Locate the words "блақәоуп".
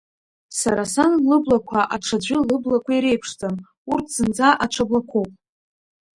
4.87-5.31